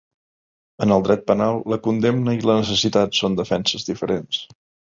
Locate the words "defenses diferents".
3.43-4.43